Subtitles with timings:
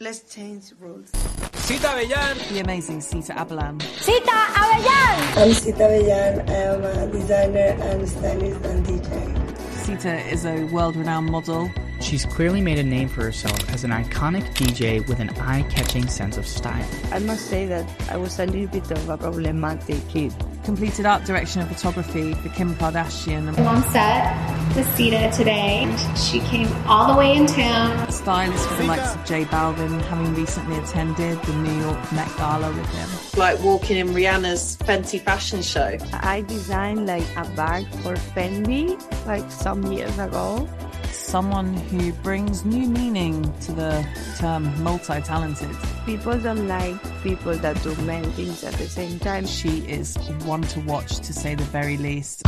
[0.00, 1.10] Let's change rules.
[1.54, 2.38] Cita Bellán.
[2.54, 3.82] The amazing Sita Abellan.
[3.98, 5.42] Sita Abellan!
[5.42, 6.48] I'm Sita Villan.
[6.48, 9.47] I am a designer and stylist and DJ.
[9.88, 11.70] Sita is a world renowned model.
[12.02, 16.06] She's clearly made a name for herself as an iconic DJ with an eye catching
[16.08, 16.86] sense of style.
[17.10, 20.34] I must say that I was a little bit of a problematic kid.
[20.62, 23.48] Completed art direction and photography for Kim Kardashian.
[23.56, 25.90] I'm on set with Sita today.
[26.14, 28.12] She came all the way in town.
[28.12, 32.68] Stylist for the likes of J Balvin, having recently attended the New York Met Gala
[32.74, 33.40] with him.
[33.40, 35.96] Like walking in Rihanna's Fenty fashion show.
[36.12, 40.68] I designed like a bag for Fendi like some years ago.
[41.12, 44.06] Someone who brings new meaning to the
[44.38, 45.76] term multi talented.
[46.06, 49.46] People don't like people that do many things at the same time.
[49.46, 52.46] She is one to watch, to say the very least.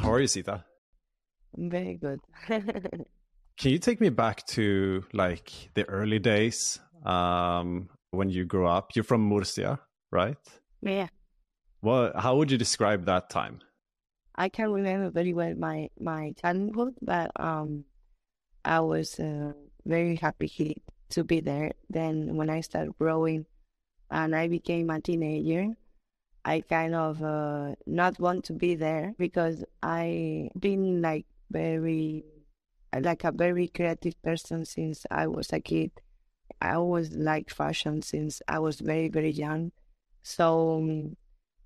[0.00, 0.64] How are you, Sita?
[1.56, 2.20] Very good.
[2.48, 8.94] Can you take me back to like the early days um, when you grew up?
[8.94, 10.36] You're from Murcia, right?
[10.82, 11.08] yeah.
[11.80, 12.16] What?
[12.16, 13.60] How would you describe that time?
[14.34, 17.84] I can remember very well my my childhood, but um,
[18.64, 19.52] I was uh,
[19.86, 21.72] very happy to be there.
[21.88, 23.46] Then when I started growing,
[24.10, 25.74] and I became a teenager,
[26.44, 32.24] I kind of uh, not want to be there because I been like very
[32.98, 35.92] like a very creative person since I was a kid.
[36.60, 39.72] I always liked fashion since I was very very young.
[40.22, 41.16] So um,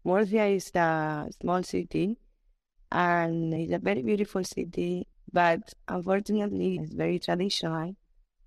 [0.04, 2.18] Murcia is a small city
[2.92, 7.96] and it's a very beautiful city, but unfortunately, it's very traditional.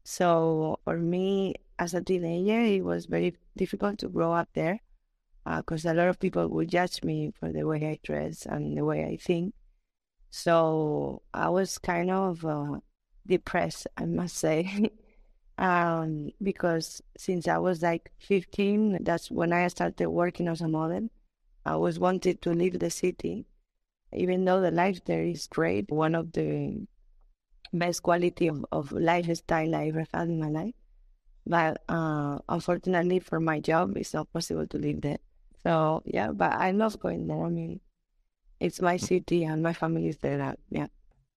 [0.04, 4.80] So for me, as a teenager, it was very difficult to grow up there
[5.46, 8.86] because a lot of people would judge me for the way I dress and the
[8.86, 9.54] way I think.
[10.30, 12.80] So I was kind of uh,
[13.26, 14.92] depressed, I must say,
[15.58, 21.10] um, because since I was like 15, that's when I started working as a model.
[21.68, 23.46] I always wanted to leave the city
[24.14, 26.86] even though the life there is great, one of the
[27.74, 30.74] best quality of, of lifestyle I ever had in my life.
[31.46, 35.20] But uh, unfortunately for my job, it's not possible to live there.
[35.64, 37.44] So yeah, but I love going there.
[37.44, 37.80] I mean,
[38.60, 40.56] it's my city and my family is there.
[40.70, 40.88] Yeah.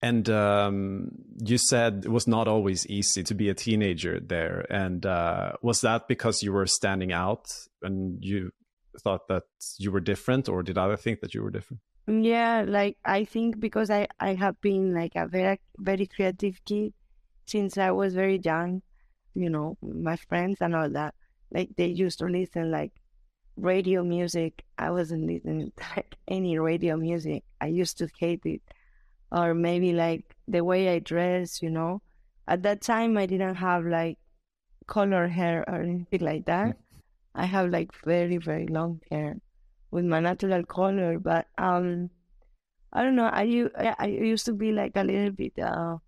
[0.02, 1.10] And um,
[1.44, 4.64] you said it was not always easy to be a teenager there.
[4.70, 7.52] And uh, was that because you were standing out
[7.82, 8.50] and you
[8.98, 9.44] thought that
[9.78, 11.80] you were different, or did other think that you were different?
[12.06, 16.92] Yeah, like I think because I I have been like a very very creative kid
[17.46, 18.82] since I was very young,
[19.34, 21.14] you know, my friends and all that.
[21.52, 22.92] Like they used to listen like
[23.56, 24.64] radio music.
[24.78, 27.44] I wasn't listening to like any radio music.
[27.60, 28.62] I used to hate it.
[29.32, 32.02] Or maybe like the way I dress, you know.
[32.48, 34.18] At that time I didn't have like
[34.86, 36.68] color hair or anything like that.
[36.68, 36.74] Mm.
[37.34, 39.36] I have like very, very long hair
[39.90, 42.10] with my natural color, but um,
[42.92, 43.30] I don't know.
[43.32, 43.68] I
[43.98, 45.98] I used to be like a little bit uh,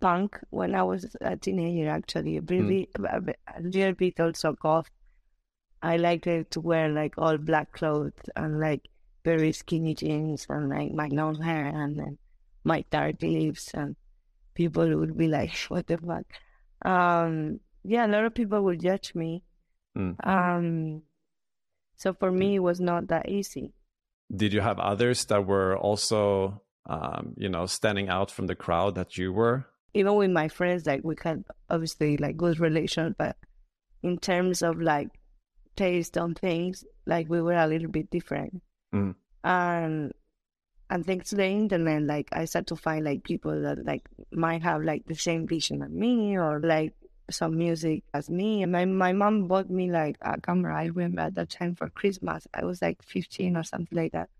[0.00, 1.88] punk when I was a teenager.
[1.90, 4.90] Actually, a, bit, a, bit- a little bit also goth.
[5.82, 8.88] I liked to wear like all black clothes and like
[9.24, 12.18] very skinny jeans and like my long hair and then
[12.64, 13.96] my dark lips and
[14.54, 16.26] people would be like, "What the fuck?"
[16.90, 19.42] Um, yeah, a lot of people would judge me.
[19.96, 20.26] Mm.
[20.26, 21.02] Um,
[21.96, 23.72] so for me, it was not that easy.
[24.34, 28.94] Did you have others that were also, um, you know, standing out from the crowd
[28.96, 29.66] that you were?
[29.94, 33.36] Even with my friends, like we had obviously like good relations, but
[34.02, 35.08] in terms of like
[35.76, 38.60] taste on things, like we were a little bit different.
[38.94, 39.14] Mm.
[39.44, 40.12] And
[40.90, 44.62] and thanks to the internet, like I started to find like people that like might
[44.62, 46.92] have like the same vision as me or like
[47.30, 48.62] some music as me.
[48.62, 50.76] And my my mom bought me like a camera.
[50.76, 52.46] I remember at that time for Christmas.
[52.54, 54.30] I was like fifteen or something like that.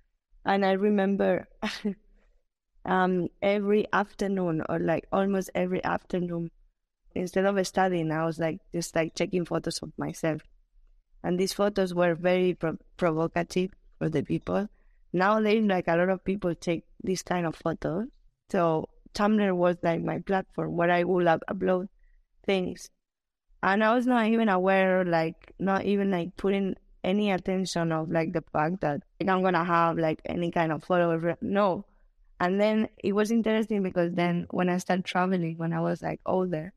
[0.45, 1.49] And I remember
[2.85, 6.51] um every afternoon or like almost every afternoon
[7.15, 10.43] instead of studying I was like just like checking photos of myself.
[11.23, 14.69] And these photos were very pro- provocative for the people.
[15.13, 18.09] Nowadays like a lot of people take this kind of photos.
[18.51, 21.89] So Tumblr was like my platform where I would upload
[22.45, 22.91] things.
[23.63, 28.33] And I was not even aware, like, not even like putting any attention of like
[28.33, 31.37] the fact that like, I'm gonna have like any kind of followers.
[31.41, 31.85] No.
[32.41, 36.21] And then it was interesting because then when I started traveling, when I was like
[36.27, 36.73] older,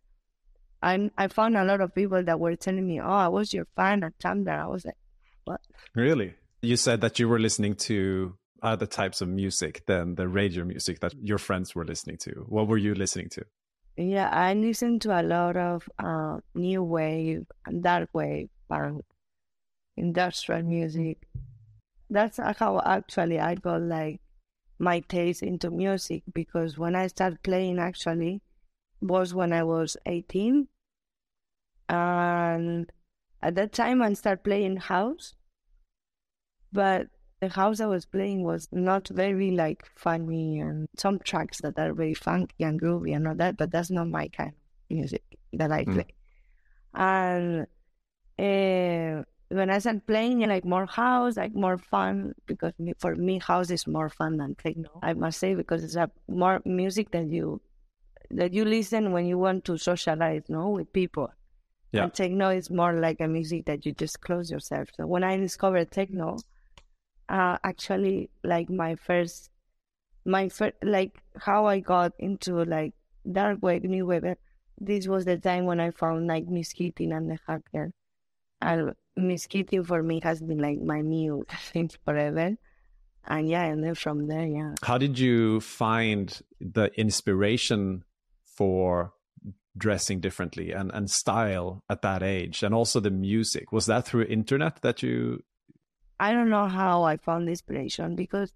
[0.81, 3.66] I I found a lot of people that were telling me, "Oh, I was your
[3.75, 4.98] fan at Tumblr." I was like,
[5.46, 5.62] "What?"
[5.96, 6.36] Really?
[6.62, 11.00] You said that you were listening to other types of music than the radio music
[11.00, 12.46] that your friends were listening to.
[12.48, 13.46] What were you listening to?
[13.98, 17.48] Yeah, I listen to a lot of uh, new wave
[17.82, 19.04] dark wave, punk,
[19.98, 21.28] industrial music.
[22.10, 24.22] That's how actually I got like
[24.80, 28.42] my taste into music because when I started playing actually
[29.02, 30.70] was when I was 18.
[31.90, 32.92] And
[33.42, 35.36] at that time I started playing house.
[36.72, 41.78] But the house I was playing was not very like funny and some tracks that
[41.78, 44.56] are very funky and groovy and all that, but that's not my kind of
[44.89, 45.24] music
[45.54, 46.07] that I play.
[46.94, 47.68] And
[48.39, 53.69] uh, when I started playing like more house, like more fun, because for me house
[53.69, 54.89] is more fun than techno.
[55.04, 57.62] I must say because it's a more music that you
[58.31, 61.30] that you listen when you want to socialize, no, with people.
[61.92, 62.04] Yeah.
[62.04, 64.89] And techno is more like a music that you just close yourself.
[64.98, 66.38] So when I discovered techno,
[67.29, 69.50] uh, actually, like my first,
[70.25, 72.94] my first, like how I got into like
[73.29, 74.24] dark wave, new wave.
[74.24, 74.35] uh,
[74.79, 77.91] This was the time when I found like Miss and the Hacker,
[78.62, 79.47] and Miss
[79.85, 82.56] for me has been like my new thing forever.
[83.29, 84.75] And yeah, and then from there, yeah.
[84.83, 88.06] How did you find the inspiration
[88.45, 89.12] for
[89.77, 93.74] dressing differently and, and style at that age and also the music?
[93.74, 95.44] Was that through internet that you
[96.19, 98.54] I don't know how I found inspiration because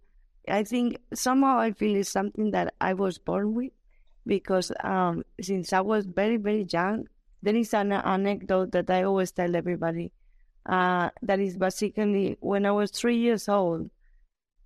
[0.48, 3.72] I think somehow I feel it's something that I was born with
[4.26, 7.08] because um, since I was very, very young,
[7.44, 10.12] there is an anecdote that I always tell everybody
[10.66, 13.90] uh, that is basically when I was three years old,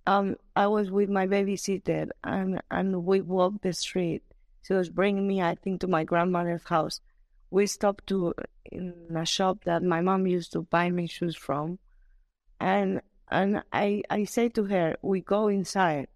[0.06, 4.22] um, I was with my babysitter and, and we walked the street.
[4.62, 7.00] She was bringing me, I think, to my grandmother's house.
[7.50, 8.34] We stopped to
[8.64, 11.78] in a shop that my mom used to buy me shoes from
[12.60, 16.08] and and I I say to her, we go inside,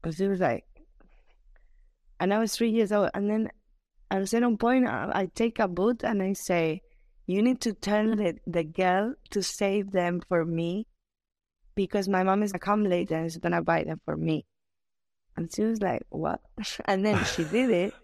[0.00, 0.64] because she was like,
[2.18, 3.50] and I was three years old, and then
[4.10, 6.82] at a certain point, I, I take a boot and I say,
[7.26, 10.86] you need to tell the, the girl to save them for me,
[11.74, 14.44] because my mom is gonna come later and is gonna buy them for me.
[15.36, 16.40] And she was like, what?
[16.86, 17.94] And then she did it,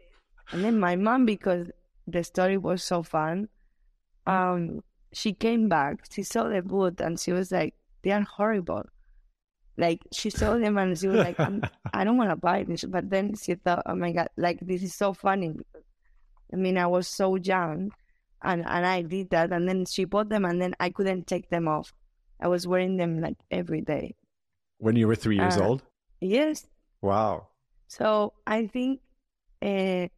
[0.53, 1.69] and then my mom, because
[2.07, 3.49] the story was so fun,
[4.27, 4.83] um,
[5.13, 6.05] she came back.
[6.11, 8.85] She saw the boot and she was like, "They are horrible."
[9.79, 11.63] Like she saw them and she was like, I'm,
[11.93, 14.83] "I don't want to buy this." But then she thought, "Oh my god, like this
[14.83, 15.85] is so funny." Because,
[16.53, 17.93] I mean, I was so young,
[18.43, 21.51] and and I did that, and then she bought them, and then I couldn't take
[21.51, 21.93] them off.
[22.41, 24.17] I was wearing them like every day.
[24.79, 25.83] when you were three years Uh, old?
[26.21, 26.67] Yes,
[27.03, 27.49] Wow.
[27.89, 29.01] so I think
[29.63, 30.09] uh,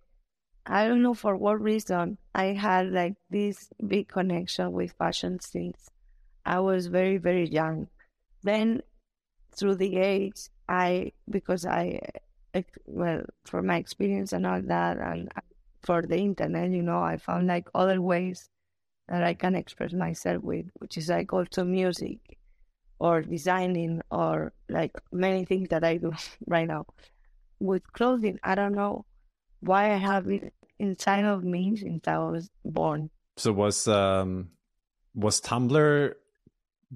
[0.70, 5.88] I don't know for what reason I had like this big connection with fashion since
[6.44, 7.88] I was very very young.
[8.42, 8.82] Then
[9.56, 12.00] through the age, I because I
[12.86, 15.32] well for my experience and all that, and
[15.82, 18.50] for the internet, you know, I found like other ways
[19.08, 22.38] that I can express myself with, which is like also music
[22.98, 26.12] or designing or like many things that I do
[26.46, 26.84] right now
[27.58, 28.38] with clothing.
[28.42, 29.06] I don't know
[29.60, 33.10] why I have it inside of me since I was born.
[33.36, 34.50] So was um
[35.14, 36.14] was Tumblr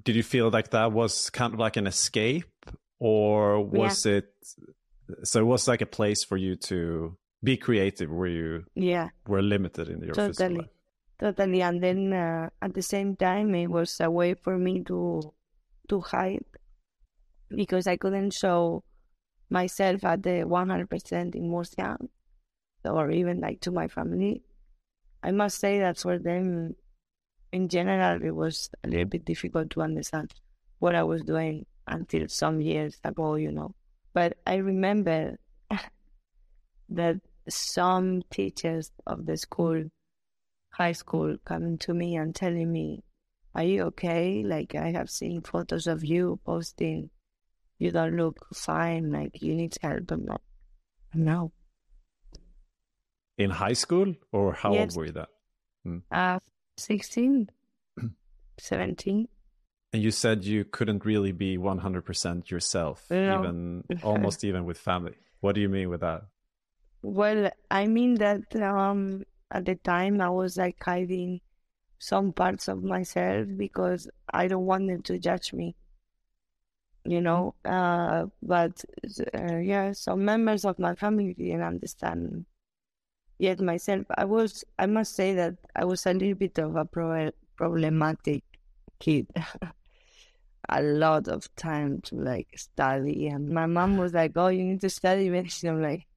[0.01, 2.65] did you feel like that was kind of like an escape
[2.99, 4.33] or was it
[5.23, 9.41] so it was like a place for you to be creative where you Yeah, were
[9.41, 10.69] limited in your physical totally, life?
[11.19, 11.61] totally.
[11.61, 15.33] And then uh, at the same time, it was a way for me to
[15.89, 16.45] to hide
[17.49, 18.83] because I couldn't show
[19.49, 21.97] myself at the one hundred percent in Murcia,
[22.85, 24.43] or even like to my family.
[25.21, 26.75] I must say that for them,
[27.51, 30.33] in general, it was a little bit difficult to understand
[30.79, 33.75] what I was doing until some years ago, you know.
[34.13, 35.37] But I remember
[36.89, 39.83] that some teachers of the school,
[40.73, 43.03] high school, coming to me and telling me,
[43.55, 44.43] Are you okay?
[44.43, 47.09] Like, I have seen photos of you posting.
[47.77, 49.11] You don't look fine.
[49.11, 50.11] Like, you need help.
[50.11, 50.41] I'm like,
[51.13, 51.51] No.
[53.37, 54.81] In high school or how Yes.
[54.81, 56.01] old were you then?
[56.11, 56.39] Uh,
[56.77, 57.49] 16,
[58.59, 59.27] 17.
[59.91, 63.37] And you said you couldn't really be 100% yourself, No.
[63.39, 65.15] even almost even with family.
[65.39, 66.23] What do you mean with that?
[67.01, 71.41] Well, I mean that um, at the time I was like hiding
[71.99, 75.75] some parts of myself because I don't want them to judge me.
[77.05, 78.85] You know, uh, but
[79.37, 82.45] uh, yeah, some members of my family didn't understand
[83.39, 84.05] yet myself.
[84.17, 88.43] I was, I must say that I was a little bit of a pro- problematic
[88.99, 89.27] kid.
[90.69, 94.81] a lot of time to like study, and my mom was like, "Oh, you need
[94.81, 96.07] to study medicine." I'm like,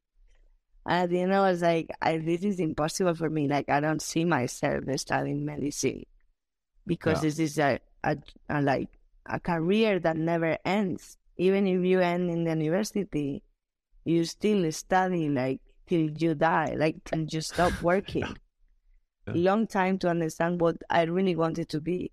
[0.89, 3.49] at the end, I was like, I, "This is impossible for me.
[3.49, 6.05] Like, I don't see myself studying medicine
[6.87, 7.23] because Yeah.
[7.23, 8.19] this is a, a,
[8.49, 8.91] a like
[9.27, 11.19] a career that never ends.
[11.39, 13.43] Even if you end in the university,
[14.05, 18.37] you still study like till you die, like till you stop working.
[19.35, 22.13] Long time to understand what I really wanted to be.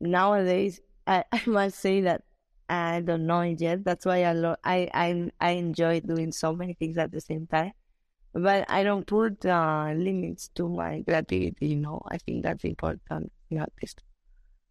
[0.00, 2.24] Nowadays, I, I must say that
[2.68, 3.84] I don't know it yet.
[3.84, 7.46] That's why I lo- I, I I enjoy doing so many things at the same
[7.46, 7.72] time.
[8.34, 11.68] But I don't put uh, limits to my creativity.
[11.68, 13.32] You know, I think that's important.
[13.50, 13.94] You know, this.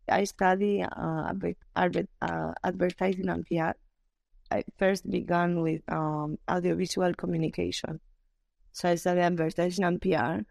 [0.09, 1.33] I study uh,
[1.75, 3.75] adver- uh, advertising and PR.
[4.51, 7.99] I first began with um, audiovisual communication.
[8.75, 10.45] So I studied advertising and PR.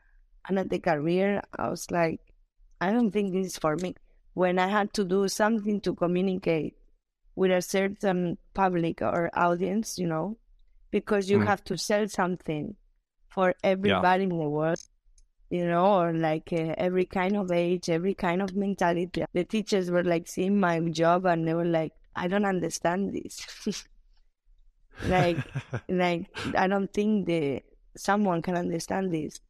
[0.48, 2.20] And at the career, I was like,
[2.80, 3.96] I don't think this is for me.
[4.34, 6.76] When I had to do something to communicate
[7.36, 10.38] with a certain public or audience, you know,
[10.90, 11.46] because you Mm.
[11.46, 12.76] have to sell something
[13.28, 14.80] for everybody in the world,
[15.50, 19.24] you know, or like uh, every kind of age, every kind of mentality.
[19.34, 23.86] The teachers were like seeing my job and they were like, I don't understand this.
[25.04, 25.42] like,
[25.88, 26.26] like
[26.56, 27.62] I don't think the
[27.96, 29.40] someone can understand this.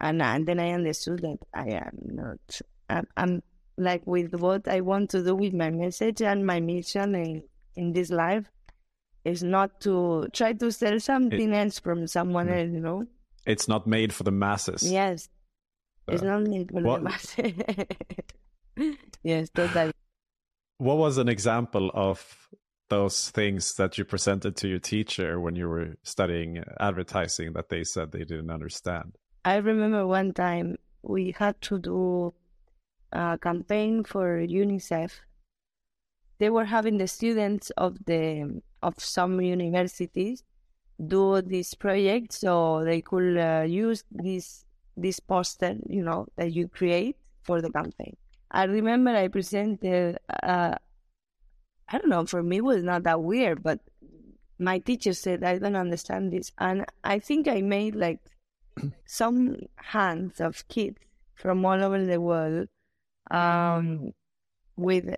[0.00, 2.60] And, and then I understood that I am not.
[2.90, 3.42] I'm, I'm
[3.76, 7.42] like with what I want to do with my message and my mission in
[7.76, 8.44] in this life
[9.24, 12.58] is not to try to sell something else from someone Mm.
[12.60, 12.72] else.
[12.72, 13.06] You know.
[13.46, 14.82] It's not made for the masses.
[14.90, 15.28] Yes.
[16.08, 17.52] It's Uh, not made for what- the masses.
[19.22, 19.92] yes, totally.
[20.78, 22.48] What was an example of
[22.92, 27.84] those things that you presented to your teacher when you were studying advertising that they
[27.84, 29.16] said they didn't understand?
[29.46, 32.34] I remember one time we had to do
[33.10, 35.10] a campaign for UNICEF.
[36.38, 40.44] They were having the students of the of some universities
[41.14, 44.66] do this project so they could uh, use this
[44.98, 48.14] this poster, you know, that you create for the campaign.
[48.50, 50.18] I remember I presented.
[50.42, 50.74] Uh,
[51.92, 52.24] I don't know.
[52.24, 53.80] For me, it was not that weird, but
[54.58, 58.20] my teacher said I don't understand this, and I think I made like
[59.06, 60.98] some hands of kids
[61.34, 62.68] from all over the world
[63.30, 64.12] um,
[64.76, 65.14] with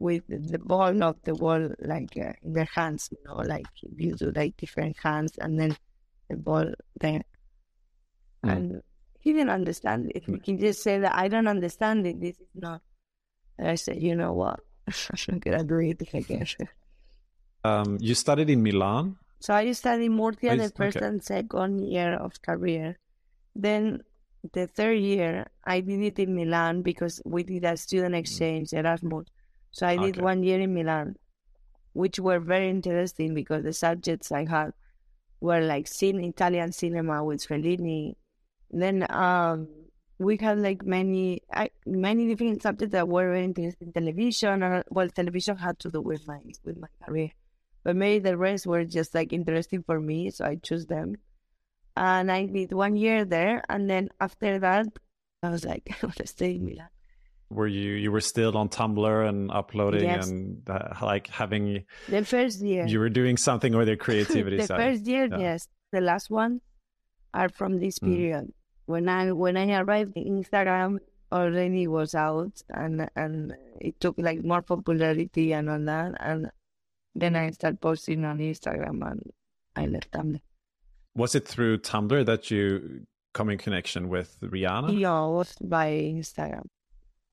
[0.00, 4.14] with the ball of the ball like uh, in their hands, you know, like you
[4.14, 5.76] do like different hands and then
[6.28, 7.22] the ball there.
[8.44, 8.52] Mm.
[8.52, 8.82] And
[9.20, 10.24] he didn't understand it.
[10.44, 12.20] He just said that I don't understand it.
[12.20, 12.80] This is not.
[13.58, 14.60] And I said, you know what?
[14.86, 14.94] I'm
[15.28, 16.46] not gonna do it again.
[17.64, 19.16] Um, you studied in Milan.
[19.40, 21.06] So I studied Murcia I the first okay.
[21.06, 22.96] and second year of career.
[23.54, 24.02] Then
[24.52, 29.26] the third year, I did it in Milan because we did a student exchange, Erasmus.
[29.72, 30.22] So I did Okay.
[30.22, 31.16] one year in Milan,
[31.92, 34.72] which were very interesting because the subjects I had
[35.40, 38.14] were like cine, Italian cinema with Fellini.
[38.70, 39.68] Then um,
[40.18, 43.92] we had like many I, many different subjects that were very interesting.
[43.92, 47.30] Television, or, well, television had to do with my with my career
[47.84, 51.14] but maybe the rest were just like interesting for me, so I chose them.
[51.96, 54.86] And I did one year there, and then after that,
[55.44, 56.88] I was like, I want to stay in Milan.
[57.48, 60.28] Were you you were still on Tumblr and uploading Yes.
[60.28, 64.66] and uh, like having The first year, you were doing something with your creativity the
[64.66, 64.80] side?
[64.82, 65.38] first year, Yeah.
[65.38, 65.68] yes.
[65.92, 66.60] The last one
[67.32, 68.50] are from this Mm.
[68.86, 70.98] When I when I arrived, Instagram
[71.32, 76.50] already was out, and and it took like more popularity and all that, and
[77.14, 79.22] then I started posting on Instagram, and
[79.74, 80.40] I left Tumblr.
[81.16, 84.98] Was it through Tumblr that you come in connection with Rihanna?
[84.98, 86.66] Yeah, it was by Instagram.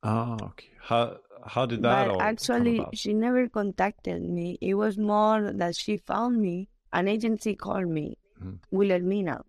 [0.04, 0.70] Oh, okay.
[0.82, 4.58] How how did that all but actually, she never contacted me.
[4.62, 6.70] It was more that she found me.
[6.94, 8.60] An agency called me, Mhm.
[8.72, 9.44] Wilhelmina.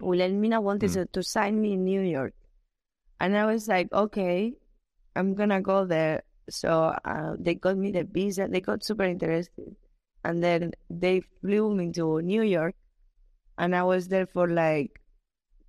[0.00, 1.12] Wilhelmina wanted Mm.
[1.12, 2.34] to, sign me in New York.
[3.20, 4.54] And I was like, okay,
[5.14, 6.22] I'm going to go there.
[6.48, 8.46] So uh, they got me the visa.
[8.48, 9.76] They got super interested.
[10.24, 12.74] And then they flew me to New York.
[13.58, 15.00] And I was there for like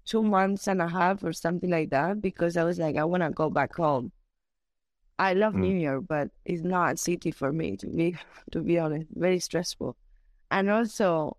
[0.05, 3.23] two months and a half or something like that because I was like, I want
[3.23, 4.11] to go back home.
[5.19, 5.59] I love Mm.
[5.61, 8.15] New York, but it's not a city for me to be
[8.51, 9.07] to be honest.
[9.15, 9.95] Very stressful,
[10.51, 11.37] and also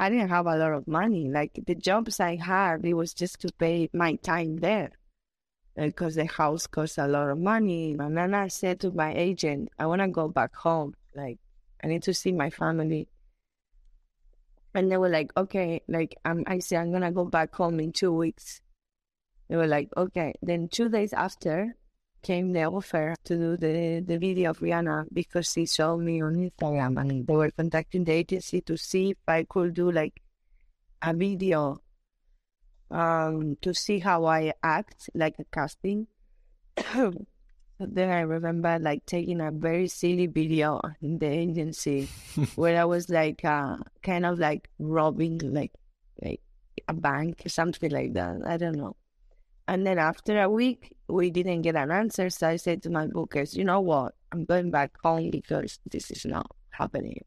[0.00, 1.28] I didn't have a lot of money.
[1.28, 4.92] Like the jobs I had, it was just to pay my time there
[5.76, 7.94] because the house costs a lot of money.
[7.98, 10.94] And then I said to my agent, I want to go back home.
[11.14, 11.38] Like,
[11.84, 13.08] I need to see my family.
[14.74, 17.78] And they were like, okay, like, I'm, I said, I'm going to go back home
[17.78, 18.62] in two weeks.
[19.50, 20.32] They were like, okay.
[20.40, 21.76] Then two days after
[22.22, 26.34] came the offer to do the, the video of Rihanna because she saw me on
[26.34, 30.20] Instagram and they were contacting the agency to see if I could do like
[31.02, 31.80] a video
[32.90, 36.06] um, to see how I act, like a casting.
[37.78, 42.08] then I remember like taking a very silly video in the agency
[42.56, 45.72] where I was like uh, kind of like robbing like
[46.22, 46.40] like
[46.88, 48.40] a bank or something like that.
[48.46, 48.96] I don't know.
[49.68, 52.30] And then after a week, we didn't get an answer.
[52.30, 54.14] So I said to my bookers, you know what?
[54.32, 57.24] I'm going back home because this is not happening.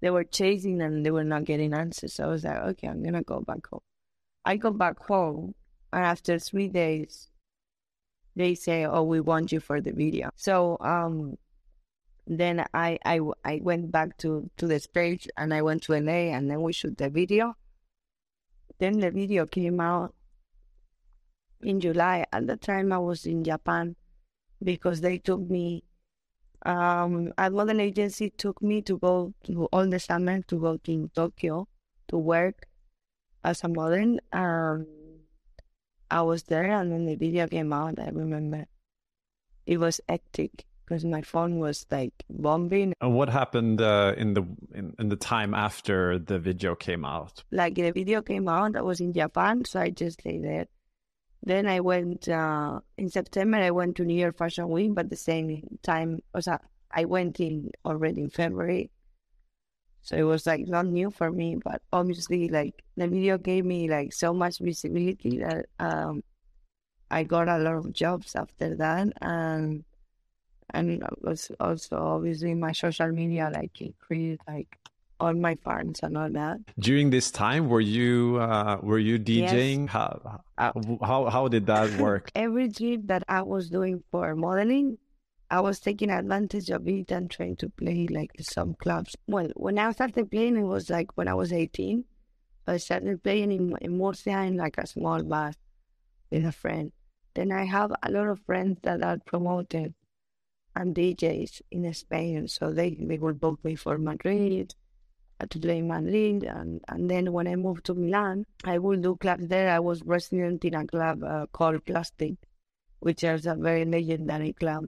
[0.00, 2.14] They were chasing and they were not getting answers.
[2.14, 3.80] So I was like, okay, I'm going to go back home.
[4.44, 5.54] I go back home,
[5.92, 7.28] and after three days,
[8.34, 11.36] they say, "Oh, we want you for the video." So um,
[12.26, 16.34] then I I I went back to to the stage, and I went to LA,
[16.34, 17.54] and then we shoot the video.
[18.78, 20.14] Then the video came out
[21.62, 22.26] in July.
[22.32, 23.96] At the time, I was in Japan
[24.62, 25.84] because they took me.
[26.64, 31.10] Um, a model agency took me to go to all the summer to go to
[31.14, 31.66] Tokyo
[32.08, 32.66] to work
[33.42, 34.18] as a model.
[34.32, 34.86] Um,
[36.10, 37.98] I was there, and then the video came out.
[37.98, 38.66] I remember
[39.66, 42.92] it was hectic because my phone was like bombing.
[43.00, 44.42] And what happened uh, in the
[44.74, 47.42] in, in the time after the video came out?
[47.50, 50.66] Like the video came out, I was in Japan, so I just lay there.
[51.42, 53.58] Then I went uh, in September.
[53.58, 56.58] I went to New York Fashion Week, but the same time, also,
[56.90, 58.90] I went in already in February.
[60.02, 63.88] So it was like not new for me, but obviously, like the video gave me
[63.88, 66.22] like so much visibility that um,
[67.10, 69.84] I got a lot of jobs after that, and
[70.70, 74.78] and it was also obviously my social media like increased like
[75.22, 76.58] on my fans and all that.
[76.78, 79.80] During this time, were you uh, were you DJing?
[79.86, 79.94] Yes.
[79.96, 80.72] How, Uh,
[81.10, 82.24] how how did that work?
[82.34, 84.98] Every trip that I was doing for modeling,
[85.50, 89.16] I was taking advantage of it and trying to play like some clubs.
[89.26, 92.04] Well, when I started playing, it was like when I was 18.
[92.66, 95.52] I started playing in, in Murcia in like a small bar
[96.30, 96.92] with a friend.
[97.34, 99.94] Then I have a lot of friends that are promoted
[100.74, 102.48] and DJs in Spain.
[102.48, 104.74] So they, they will book me for Madrid,
[105.50, 106.44] to play in Madrid.
[106.44, 109.70] And, and then when I moved to Milan, I would do clubs there.
[109.70, 112.34] I was resident in a club uh, called Plastic,
[113.00, 114.86] which is a very legendary club.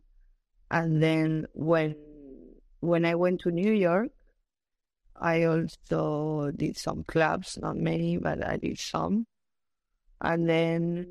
[0.71, 1.97] And then when
[2.81, 4.11] when I went to New York,
[5.17, 9.27] I also did some clubs, not many, but I did some.
[10.21, 11.07] And then,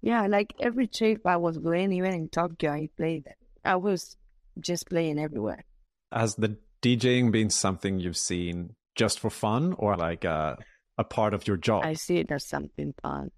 [0.00, 3.28] yeah, like every trip I was going, even in Tokyo, I played.
[3.64, 4.16] I was
[4.60, 5.64] just playing everywhere.
[6.10, 10.58] As the DJing being something you've seen just for fun, or like a
[10.98, 11.84] a part of your job?
[11.84, 13.30] I see it as something fun.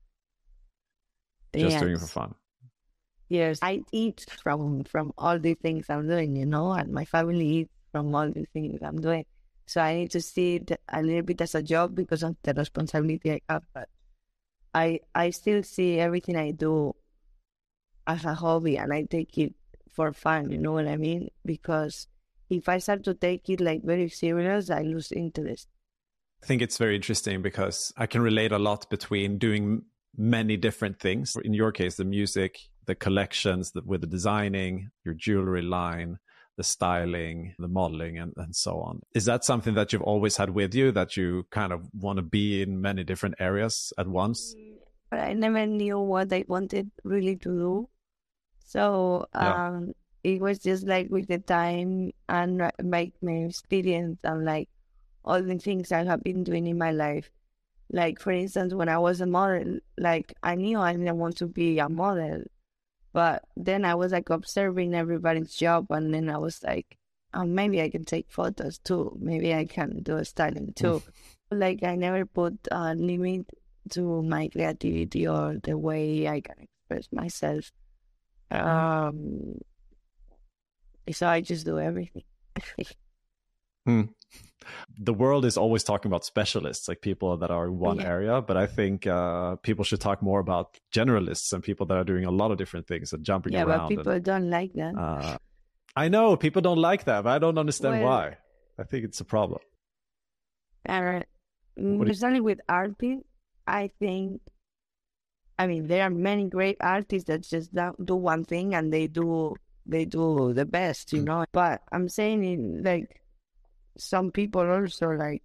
[1.54, 2.35] just doing it for fun.
[3.28, 7.46] Yes, I eat from from all the things I'm doing, you know, and my family
[7.46, 9.24] eats from all the things I'm doing.
[9.66, 12.52] So I need to see it a little bit as a job because of the
[12.54, 13.64] responsibility I have.
[13.72, 13.88] But
[14.74, 16.94] I I still see everything I do
[18.07, 19.54] as a hobby, and I take it
[19.90, 20.50] for fun.
[20.50, 21.30] You know what I mean?
[21.44, 22.09] Because
[22.50, 25.68] if I start to take it like very serious, I lose interest.
[26.42, 29.83] I think it's very interesting because I can relate a lot between doing
[30.16, 31.37] many different things.
[31.42, 36.18] In your case, the music, the collections, the, with the designing, your jewelry line,
[36.57, 39.00] the styling, the modeling, and, and so on.
[39.14, 42.22] Is that something that you've always had with you that you kind of want to
[42.22, 44.54] be in many different areas at once?
[44.54, 44.74] Mm,
[45.11, 47.88] but I never knew what I wanted really to do.
[48.66, 49.68] So Yeah.
[49.68, 49.92] Um,
[50.24, 54.68] it was just like with the time and uh, my, my experience and like
[55.24, 57.30] all the things I have been doing in my life.
[57.92, 61.46] Like for instance, when I was a model, like I knew I didn't want to
[61.46, 62.42] be a model,
[63.12, 66.96] but then I was like observing everybody's job, and then I was like,
[67.34, 69.16] oh, maybe I can take photos too.
[69.20, 71.02] Maybe I can do styling too.
[71.50, 73.46] like I never put a limit
[73.90, 77.70] to my creativity or the way I can express myself.
[78.50, 79.58] Um,
[81.12, 82.23] so I just do everything.
[83.87, 84.05] Hmm.
[84.99, 88.07] The world is always talking about specialists, like people that are in one Yeah.
[88.09, 88.40] area.
[88.40, 92.25] But I think uh, people should talk more about generalists and people that are doing
[92.25, 93.90] a lot of different things and jumping yeah, around.
[93.90, 94.95] Yeah, but and- people don't like that.
[94.97, 95.37] Uh,
[95.95, 98.37] I know people don't like that, but I don't understand Well- why.
[98.79, 99.61] I think it's a problem.
[100.88, 101.21] Uh,
[101.77, 103.23] Especially with artists,
[103.67, 104.40] I think.
[105.59, 107.71] I mean, there are many great artists that just
[108.03, 109.55] do one thing and they do
[109.87, 111.44] they do the best, you know.
[111.53, 113.20] But I'm saying, like,
[113.97, 115.42] some people also like.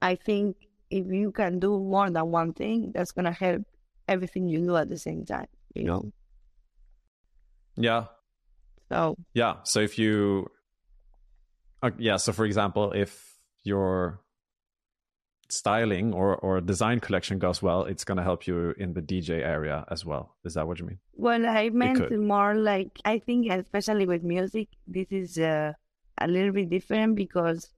[0.00, 0.56] I think
[0.90, 3.62] if you can do more than one thing, that's gonna help
[4.08, 6.12] everything you do at the same time, you know.
[7.76, 8.06] Yeah.
[8.88, 9.16] So.
[9.32, 9.56] Yeah.
[9.64, 10.50] So if you.
[11.82, 12.16] Uh, yeah.
[12.16, 14.21] So for example, if your
[15.52, 19.84] styling or or design collection goes well, it's gonna help you in the DJ area
[19.90, 20.36] as well.
[20.44, 20.98] Is that what you mean?
[21.14, 25.72] Well, I meant more like I think, especially with music, this is uh,
[26.18, 27.70] a little bit different because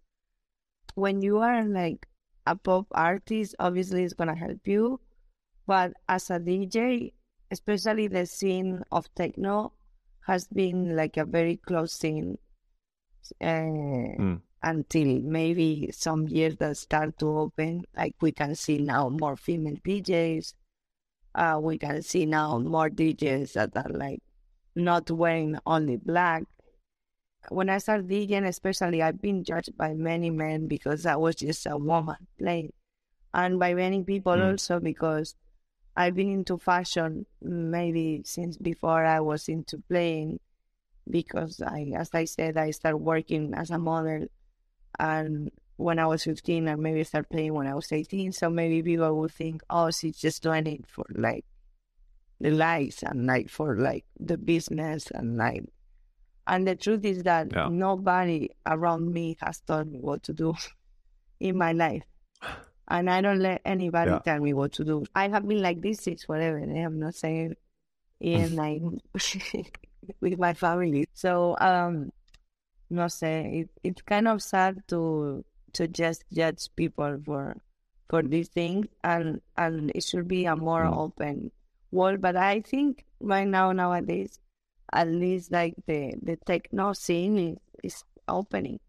[0.95, 2.07] when you are like
[2.47, 5.01] a pop artist, obviously it's gonna help you.
[5.67, 7.13] But as a DJ,
[7.51, 9.73] especially the scene of techno
[10.27, 12.39] has been like a very close scene
[13.41, 14.41] uh, mm.
[14.65, 17.85] Until maybe some years that start to open.
[17.97, 20.55] Like we can see now more female DJs.
[21.35, 24.23] Uh, we can see now more DJs that are like
[24.75, 26.45] not wearing only black
[27.51, 31.67] when I started DJing, especially, I've been judged by many men because I was just
[31.67, 32.73] a woman playing,
[33.33, 34.53] and by many people mm.
[34.53, 35.35] also because
[35.97, 40.41] I've been into fashion maybe since before I was into playing.
[41.09, 44.27] Because I, as I said, I started working as a model,
[44.99, 48.33] and when I was 15, I maybe started playing when I was 18.
[48.33, 51.45] So maybe people would think, oh, she's just doing it for like
[52.41, 55.65] the likes and like for like the business and like
[56.47, 57.69] and the truth is that yeah.
[57.71, 60.55] nobody around me has told me what to do
[61.41, 62.03] in my life.
[62.87, 64.19] And I don't let anybody yeah.
[64.19, 65.07] tell me what to do.
[65.15, 66.59] I have been like this since whatever.
[66.59, 67.57] I am not saying
[68.21, 68.83] in like
[70.21, 71.09] with my family.
[71.15, 72.13] So um
[72.91, 77.57] not say it, it's kind of sad to to just judge people for
[78.09, 80.97] for these things and and it should be a more mm.
[80.97, 81.51] open
[81.91, 82.21] world.
[82.21, 84.39] But I think right now nowadays
[84.93, 88.81] at least like the the techno scene is, is opening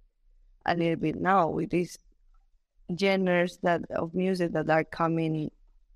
[0.65, 1.97] a little bit now with these
[2.99, 5.49] genres that of music that are coming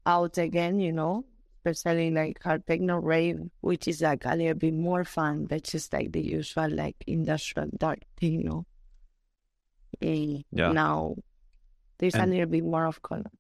[0.06, 1.26] out again, you know,
[1.70, 5.94] especially like hard techno rave, which is like a little bit more fun than just
[5.94, 8.66] like the usual like industrial dark thing, you know.
[10.02, 10.72] And yeah.
[10.72, 11.16] Now
[11.98, 13.32] there's and a little bit more of color.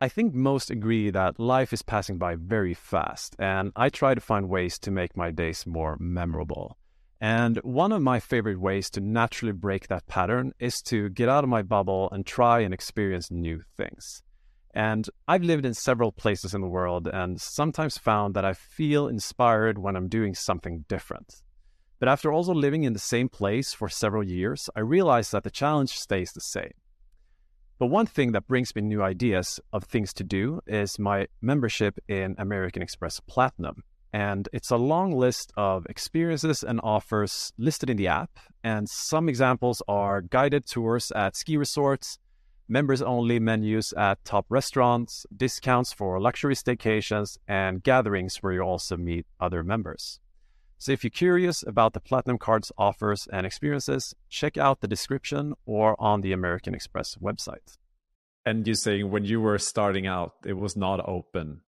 [0.00, 4.20] I think most agree that life is passing by very fast, and I try to
[4.20, 6.78] find ways to make my days more memorable.
[7.20, 11.44] And one of my favorite ways to naturally break that pattern is to get out
[11.44, 14.22] of my bubble and try and experience new things.
[14.74, 19.08] And I've lived in several places in the world and sometimes found that I feel
[19.08, 21.42] inspired when I'm doing something different.
[21.98, 25.50] But after also living in the same place for several years, I realized that the
[25.50, 26.72] challenge stays the same.
[27.78, 31.98] But one thing that brings me new ideas of things to do is my membership
[32.08, 33.82] in American Express Platinum.
[34.12, 38.38] And it's a long list of experiences and offers listed in the app.
[38.62, 42.18] And some examples are guided tours at ski resorts,
[42.70, 48.96] members only menus at top restaurants, discounts for luxury staycations, and gatherings where you also
[48.96, 50.20] meet other members.
[50.78, 55.52] So if you're curious about the Platinum Card's offers and experiences, check out the description
[55.66, 57.76] or on the American Express website.
[58.46, 61.60] And you're saying when you were starting out, it was not open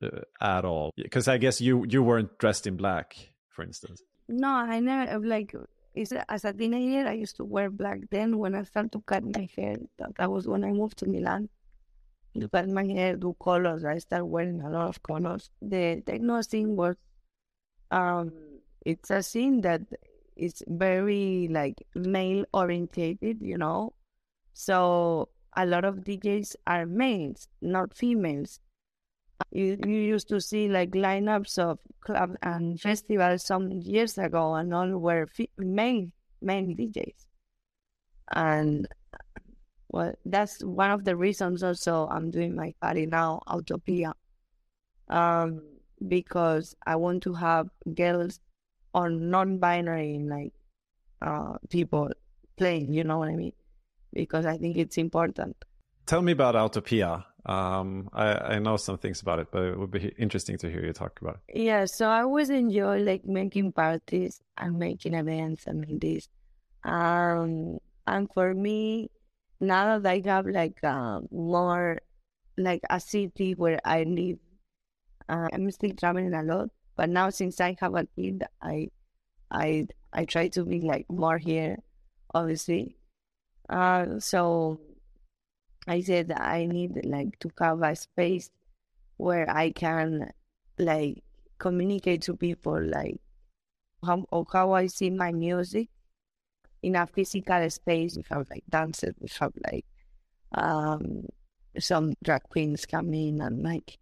[0.00, 3.16] uh, at all, because I guess you you weren't dressed in black,
[3.48, 4.00] for instance.
[4.28, 5.52] No, I never like.
[5.94, 8.00] As a teenager, I used to wear black.
[8.10, 11.06] Then, when I started to cut my hair, that, that was when I moved to
[11.06, 11.48] Milan
[12.40, 13.84] to cut my hair, do colors.
[13.84, 15.50] I started wearing a lot of colors.
[15.60, 16.96] The techno scene was
[17.90, 18.32] um
[18.86, 19.82] it's a scene that
[20.36, 23.92] is very like male orientated, you know.
[24.54, 28.60] So a lot of DJs are males, not females.
[29.50, 34.72] You, you used to see like lineups of club and festivals some years ago, and
[34.74, 36.08] all were fe- male
[36.40, 37.26] male DJs.
[38.34, 38.88] And
[39.88, 41.62] well, that's one of the reasons.
[41.62, 44.14] Also, I'm doing my party now, Utopia,
[45.08, 45.62] um,
[46.08, 48.40] because I want to have girls
[48.94, 50.52] or non-binary like
[51.20, 52.10] uh, people
[52.56, 52.92] playing.
[52.92, 53.52] You know what I mean?
[54.12, 55.56] Because I think it's important.
[56.06, 57.26] Tell me about Utopia.
[57.44, 60.84] Um, I, I know some things about it, but it would be interesting to hear
[60.84, 61.60] you talk about it.
[61.60, 66.28] Yeah, so I always enjoy like making parties and making events and this.
[66.84, 69.10] Um, and for me,
[69.60, 72.00] now that I have like uh, more
[72.56, 74.38] like a city where I live,
[75.28, 76.68] uh, I'm still traveling a lot.
[76.96, 78.88] But now since I have a kid, I
[79.50, 81.78] I I try to be like more here,
[82.34, 82.96] obviously.
[83.68, 84.78] Uh, so
[85.86, 88.50] I said I need like to have a space
[89.16, 90.30] where I can
[90.78, 91.22] like
[91.58, 93.20] communicate to people like
[94.04, 95.88] how or how I see my music
[96.82, 98.16] in a physical space.
[98.16, 99.86] We have like dancers, we have like
[100.54, 101.26] um
[101.78, 103.98] some drag queens come in and like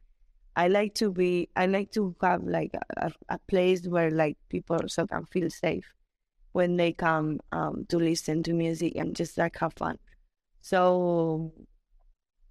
[0.56, 4.76] I like to be I like to have like a, a place where like people
[4.76, 5.94] also can feel safe
[6.52, 9.98] when they come um, to listen to music and just like have fun.
[10.60, 11.52] So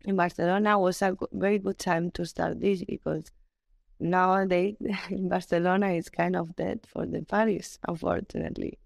[0.06, 3.32] in Barcelona was a very good time to start this because
[4.00, 4.76] nowadays
[5.10, 8.80] in Barcelona it's kind of dead for the parties, unfortunately.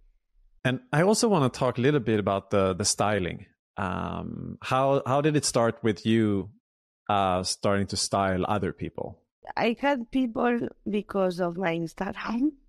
[0.65, 3.47] And I also want to talk a little bit about the the styling.
[3.75, 6.49] Um, how how did it start with you
[7.09, 9.19] uh, starting to style other people?
[9.57, 12.51] I had people because of my Instagram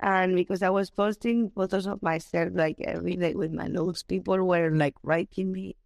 [0.00, 4.02] and because I was posting photos of myself like every day with my looks.
[4.02, 5.76] People were like writing me,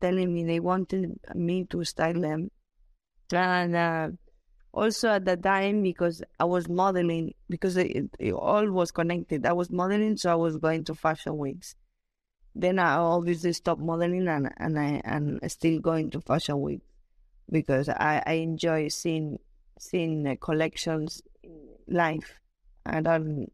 [0.00, 2.50] telling me they wanted me to style them.
[3.32, 4.10] And uh,
[4.72, 9.46] also at the time, because I was modeling, because it, it all was connected.
[9.46, 11.74] I was modeling, so I was going to fashion weeks
[12.58, 16.80] then I obviously stopped modeling and and I and still going to fashion week
[17.50, 19.38] because I, I enjoy seeing
[19.78, 21.22] seeing collections
[21.86, 22.40] live.
[22.88, 23.52] I don't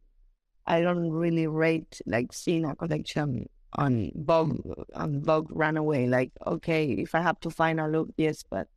[0.66, 4.60] I don't really rate like seeing a collection on Vogue
[4.94, 6.06] on Vogue Runway.
[6.06, 8.68] Like okay, if I have to find a look, yes, but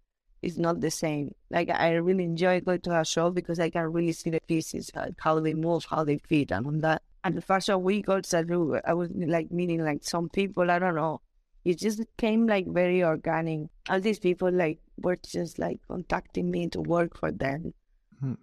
[0.42, 1.34] it's not the same.
[1.50, 4.92] Like I really enjoy going to a show because I can really see the pieces,
[4.96, 8.80] like how they move, how they fit, and on that and the fashion week also
[8.86, 11.20] I was like meeting like some people, I don't know.
[11.66, 13.68] It just came like very organic.
[13.90, 17.74] All these people like were just like contacting me to work for them.
[18.22, 18.36] Hmm.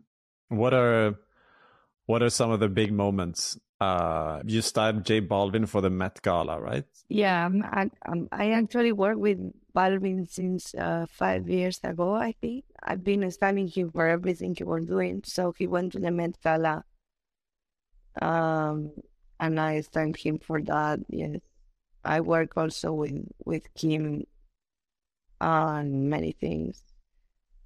[0.49, 1.19] What are
[2.07, 3.59] what are some of the big moments?
[3.81, 6.85] Uh, you started J Balvin for the Met Gala, right?
[7.09, 9.39] Yeah, I, um, I actually work with
[9.75, 12.15] Balvin since uh, five years ago.
[12.15, 15.23] I think I've been styling him for everything he was doing.
[15.25, 16.85] So he went to the Met Gala
[18.21, 18.93] um,
[19.41, 21.01] and I thank him for that.
[21.09, 21.41] Yes,
[22.05, 24.25] I work also with with Kim
[25.41, 26.84] on many things.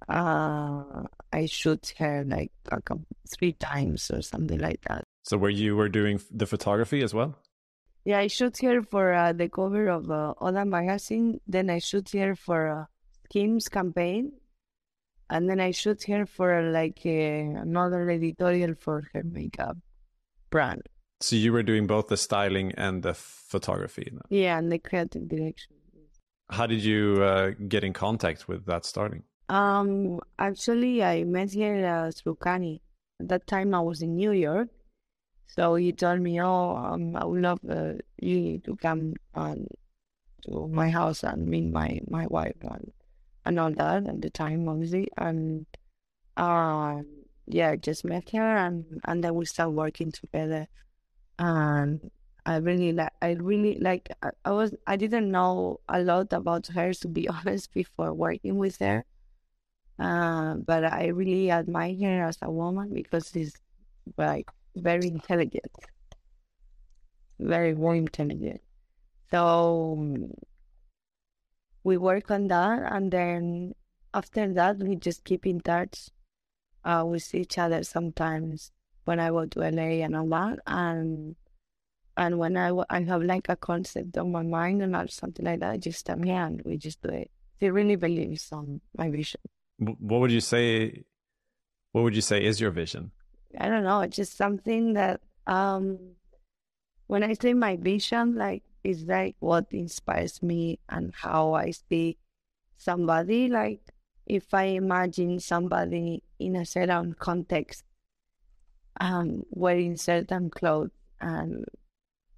[0.09, 2.51] Uh, I shoot her like
[3.29, 5.03] three times or something like that.
[5.23, 7.35] So, where you were doing the photography as well?
[8.05, 11.39] Yeah, I shoot here for uh, the cover of uh, Hola magazine.
[11.47, 12.85] Then I shoot here for uh,
[13.31, 14.31] Kim's campaign,
[15.29, 19.77] and then I shoot here for like uh, another editorial for her makeup
[20.49, 20.81] brand.
[21.21, 24.11] So you were doing both the styling and the photography.
[24.29, 25.75] Yeah, and the creative direction.
[26.49, 29.23] How did you uh, get in contact with that starting?
[29.49, 32.81] Um, actually, I met here uh, through Kanye.
[33.19, 34.69] At that time, I was in New York,
[35.47, 39.67] so he told me, "Oh, um, I would love uh, you to come on
[40.45, 42.91] to my house and meet my my wife and
[43.45, 45.65] and all that." At the time, obviously, and
[46.37, 47.01] uh,
[47.47, 50.67] yeah, I just met her and and then we start working together.
[51.39, 52.11] And
[52.45, 56.67] I really like, I really like, I, I was, I didn't know a lot about
[56.67, 59.05] her to be honest before working with her.
[59.99, 63.53] Uh, but I really admire her as a woman because she's
[64.17, 65.71] like very intelligent,
[67.39, 68.61] very, warm intelligent.
[69.31, 70.33] So um,
[71.83, 73.75] we work on that, and then
[74.13, 76.09] after that, we just keep in touch
[76.83, 78.71] uh, we see each other sometimes
[79.05, 80.59] when I go to LA and all that.
[80.65, 81.35] And
[82.17, 85.71] and when I, I have like a concept on my mind and something like that,
[85.71, 87.31] I just tell me and we just do it.
[87.59, 89.41] He really believes on my vision.
[89.79, 91.03] What would you say?
[91.91, 93.11] What would you say is your vision?
[93.57, 94.01] I don't know.
[94.01, 95.97] It's just something that um,
[97.07, 102.17] when I say my vision, like it's like what inspires me and how I see
[102.77, 103.47] somebody.
[103.47, 103.81] Like
[104.25, 107.83] if I imagine somebody in a certain context,
[109.01, 111.65] um, wearing certain clothes and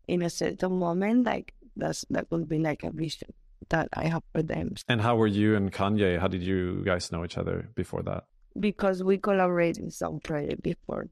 [0.08, 3.34] in a certain moment, like that's that would be like a vision
[3.70, 4.76] that I have for them.
[4.88, 6.20] And how were you and Kanye?
[6.20, 8.26] How did you guys know each other before that?
[8.60, 11.08] Because we collaborated in some project before.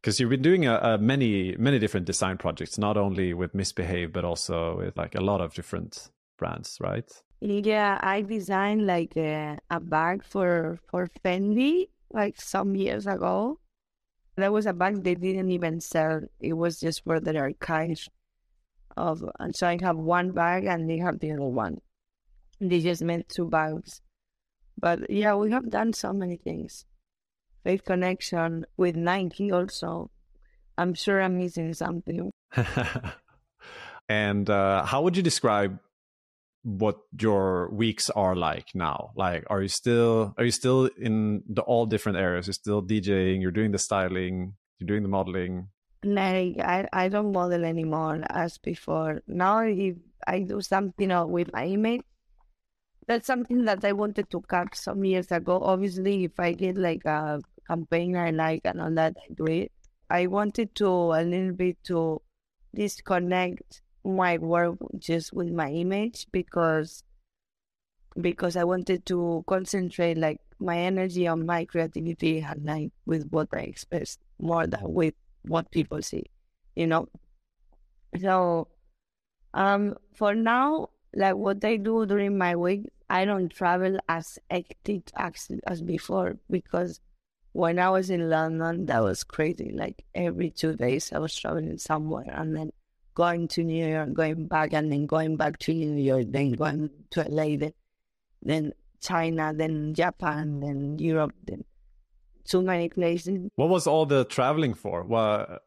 [0.00, 4.12] Because you've been doing a, a many many different design projects, not only with MISBHV,
[4.12, 7.10] but also with like a lot of different brands, right?
[7.40, 13.58] Yeah, I designed like a, a bag for for Fendi like some years ago.
[14.36, 16.20] That was a bag they didn't even sell.
[16.40, 18.08] It was just for the archive
[18.96, 19.24] of.
[19.38, 21.78] And so I have one bag and they have the other one.
[22.60, 24.00] They just meant two bags.
[24.78, 26.84] But yeah, we have done so many things.
[27.64, 30.10] Faith Connexion with Nike also.
[30.76, 32.30] I'm sure I'm missing something.
[34.08, 35.78] and uh, how would you describe
[36.68, 39.10] what your weeks are like now.
[39.16, 42.46] Like, are you still are you still in the all different areas?
[42.46, 43.40] You're still DJing.
[43.40, 44.54] You're doing the styling.
[44.78, 45.68] You're doing the modeling.
[46.04, 49.22] Like I, I don't model anymore as before.
[49.26, 52.02] Now if I do something with my image,
[53.08, 55.60] that's something that I wanted to cut some years ago.
[55.62, 59.72] Obviously, if I get like a campaign I like and all that, I do it.
[60.10, 62.22] I wanted to a little bit to
[62.74, 67.02] disconnect my work just with my image because
[68.20, 73.48] because I wanted to concentrate like my energy on my creativity and like with what
[73.52, 76.24] I express more than with what people see,
[76.76, 77.08] you know.
[78.20, 78.68] So
[79.54, 85.10] um for now, like what I do during my week, I don't travel as hectic
[85.16, 87.00] as, as before because
[87.52, 89.72] when I was in London, that was crazy.
[89.74, 92.72] Like every two days, I was traveling somewhere and then
[93.14, 96.88] going to New York, going back, and then going back to New York, then going
[97.10, 97.72] to LA, then,
[98.42, 101.64] then China, then Japan, then Europe, then
[102.44, 103.50] too many places.
[103.56, 105.02] What was all the traveling for?
[105.02, 105.64] What?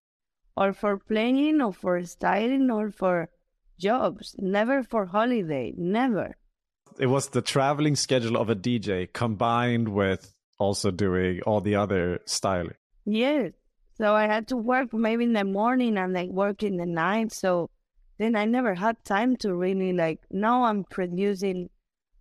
[0.55, 3.29] Or for playing, or for styling, or for
[3.81, 4.35] jobs.
[4.37, 5.73] Never for holiday.
[5.75, 6.37] Never.
[6.99, 12.19] It was the traveling schedule of a DJ combined with also doing all the other
[12.25, 12.75] styling.
[13.05, 13.51] Yes.
[13.97, 17.33] So I had to work maybe in the morning and like work in the night.
[17.33, 17.69] So
[18.17, 21.69] then I never had time to really like now I'm producing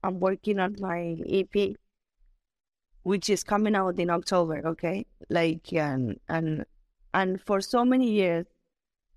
[0.03, 1.77] I'm working on my EP
[3.03, 5.07] which is coming out in October, okay?
[5.29, 6.65] Like and and
[7.15, 8.47] and for so many years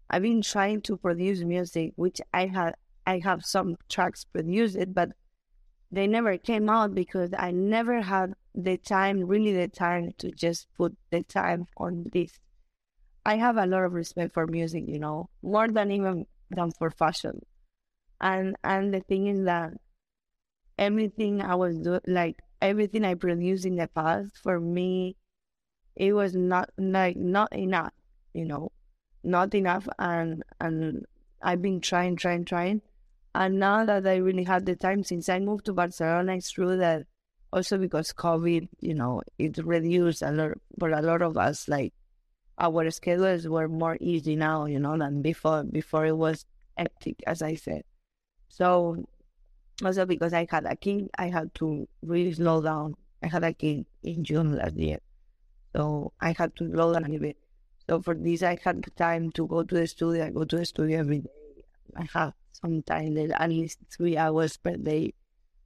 [0.09, 5.11] I've been trying to produce music which I had I have some tracks produced but
[5.91, 10.67] they never came out because I never had the time, really the time to just
[10.75, 12.39] put the time on this.
[13.25, 16.91] I have a lot of respect for music, you know, more than even than for
[16.91, 17.41] fashion.
[18.21, 19.73] And and the thing is that
[20.77, 25.17] everything I was doing, like everything I produced in the past, for me,
[25.95, 27.93] it was not like not enough,
[28.33, 28.71] you know,
[29.23, 29.87] not enough.
[29.99, 31.05] And and
[31.41, 32.81] I've been trying, trying, trying,
[33.35, 36.77] and now that I really had the time since I moved to Barcelona, it's true
[36.77, 37.05] that
[37.51, 41.67] also because COVID, you know, it reduced a lot for a lot of us.
[41.67, 41.93] Like
[42.57, 45.63] our schedules were more easy now, you know, than before.
[45.63, 46.45] Before it was
[46.77, 47.83] hectic, as I said.
[48.49, 49.03] So
[49.83, 52.95] also because I had a kid, I had to really slow down.
[53.23, 54.99] I had a kid in June last year,
[55.75, 57.37] so I had to slow down a bit.
[57.89, 60.25] So for this, I had time to go to the studio.
[60.25, 61.29] I go to the studio every day.
[61.95, 65.13] I have sometimes at least three hours per day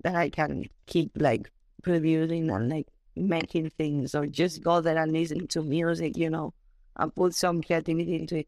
[0.03, 1.51] that I can keep like
[1.83, 6.53] producing and like making things or just go there and listen to music, you know,
[6.95, 8.47] and put some creativity into it.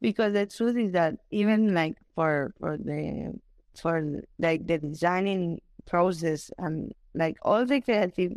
[0.00, 3.38] Because the truth is that even like for for the
[3.74, 8.32] for like the designing process and like all the creative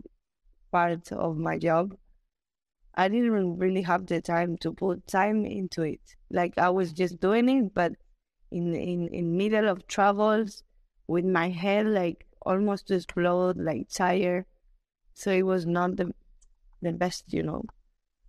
[0.72, 1.96] parts of my job,
[2.95, 6.01] I didn't really have the time to put time into it.
[6.30, 7.93] Like I was just doing it, but
[8.51, 10.63] in in in middle of travels
[11.08, 14.45] with my head like almost explode, like tired.
[15.13, 16.13] So it was not the
[16.82, 17.63] the best, you know,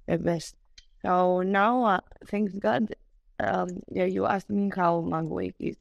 [0.07, 0.57] the best.
[1.03, 2.94] So now, uh, thanks God,
[3.40, 5.77] um, yeah, you asked me how my week is.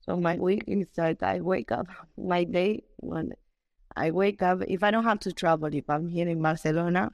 [0.00, 1.86] So my week is that I wake up
[2.16, 3.32] my day when
[3.96, 4.62] I wake up.
[4.68, 7.12] If I don't have to travel, if I'm here in Barcelona,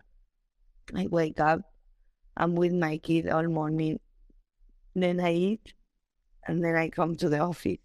[0.95, 1.61] I wake up.
[2.37, 4.01] I'm with my kid all morning.
[4.95, 5.75] Then I eat,
[6.47, 7.79] and then I come to the office.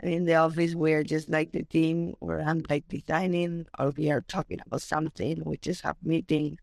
[0.00, 4.10] And in the office, we're just like the team, where I'm like designing, or we
[4.10, 5.42] are talking about something.
[5.44, 6.58] We just have meetings,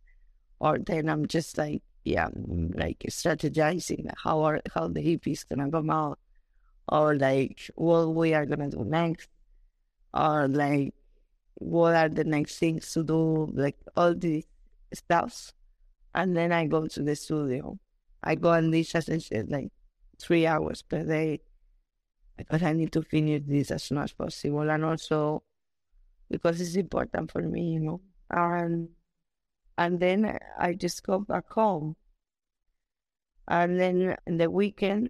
[0.60, 5.70] or then I'm just like, yeah, like strategizing how are how the EP is gonna
[5.72, 6.20] come out,
[6.88, 9.30] or like what we are gonna do next,
[10.14, 10.94] or like
[11.56, 14.46] what are the next things to do, like all these
[14.94, 15.54] stuff.
[16.14, 17.80] And then I go to the studio.
[18.24, 19.10] I go and this as
[19.48, 19.70] like
[20.20, 21.42] three hours per day
[22.38, 24.70] because I need to finish this as soon as possible.
[24.70, 25.44] And also
[26.30, 28.02] because it's important for me, you know.
[28.30, 28.90] And
[29.78, 31.96] and then I just go back home.
[33.48, 35.10] And then in the weekend,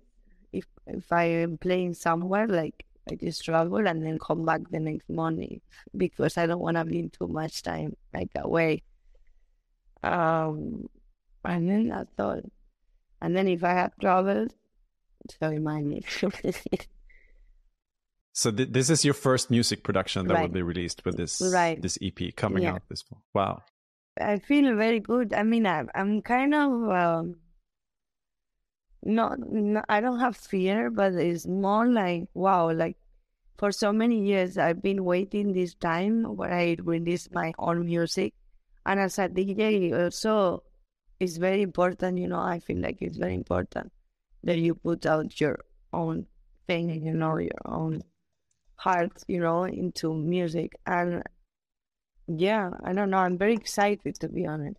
[0.53, 4.79] if if I am playing somewhere, like I just travel and then come back the
[4.79, 5.61] next morning
[5.95, 8.83] because I don't want to be too much time like away.
[10.03, 10.89] Um,
[11.45, 12.43] and then I thought,
[13.21, 14.53] and then if I have traveled,
[15.39, 16.03] so remind me.
[18.33, 20.43] so th- this is your first music production that Right.
[20.43, 21.81] will be released with this Right.
[21.81, 22.73] this EP coming Yeah.
[22.75, 23.21] out this fall.
[23.33, 23.61] Wow.
[24.19, 25.33] I feel very good.
[25.33, 27.35] I mean, I, I'm kind of um,
[29.03, 29.85] not, not.
[29.89, 32.71] I don't have fear, but it's more like wow.
[32.71, 32.97] Like
[33.57, 38.33] for so many years I've been waiting this time where I release my own music.
[38.85, 40.63] And as a DJ also
[41.19, 43.91] it's very important, you know, I feel like it's very important
[44.43, 45.59] that you put out your
[45.93, 46.25] own
[46.65, 48.01] thing, you know, your own
[48.75, 50.73] heart, you know, into music.
[50.87, 51.21] And
[52.27, 54.77] yeah, I don't know, I'm very excited to be honest.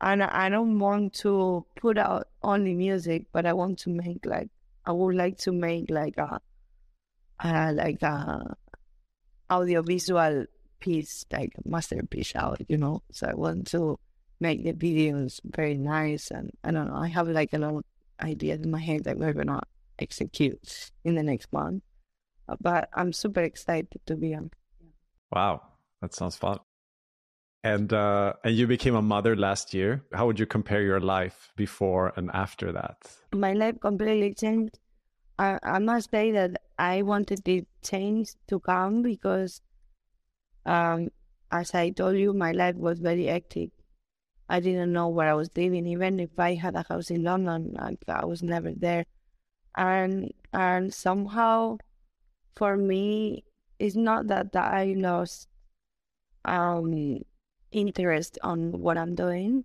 [0.00, 4.48] And I don't want to put out only music, but I want to make like
[4.86, 6.40] I would like to make like a
[7.40, 8.56] uh, like a
[9.50, 10.46] audiovisual
[10.80, 13.02] piece, like masterpiece out, you know.
[13.12, 13.98] So I want to
[14.40, 16.96] make the videos very nice, and I don't know.
[16.96, 17.84] I have like a lot of
[18.20, 19.60] ideas in my head that we're gonna
[19.98, 21.82] execute in the next month.
[22.60, 24.50] But I'm super excited to be on.
[25.30, 25.60] Wow,
[26.00, 26.58] that sounds fun.
[27.64, 30.04] And uh, and you became a mother last year.
[30.14, 32.96] How would you compare your life before and after that?
[33.34, 34.78] My life completely changed.
[35.38, 39.60] I, I must say that I wanted the change to come because,
[40.68, 41.08] um,
[41.50, 43.70] as I told you, my life was very hectic.
[44.48, 45.86] I didn't know where I was living.
[45.86, 49.06] Even if I had a house in London, I, I was never there.
[49.76, 51.78] And and somehow,
[52.54, 53.44] for me,
[53.78, 55.48] it's not that, that I lost
[56.44, 57.20] um
[57.72, 59.64] interest on what I'm doing,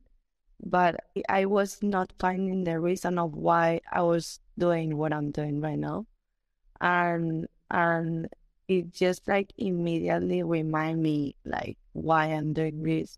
[0.64, 0.96] but
[1.28, 5.80] I was not finding the reason of why I was doing what I'm doing right
[5.80, 6.06] now.
[6.80, 8.30] And and
[8.68, 13.18] it just like immediately remind me like why I'm doing this.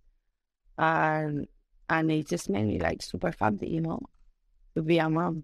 [0.78, 1.48] And
[1.90, 4.00] and it just made me like super happy, you know,
[4.76, 5.44] to be a mom.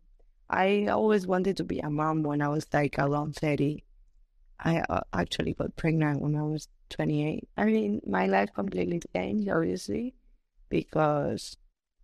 [0.50, 3.84] I always wanted to be a mom when I was like around 30.
[4.60, 7.48] I uh, actually got pregnant when I was 28.
[7.58, 10.14] I mean, my life completely changed, obviously,
[10.70, 11.58] because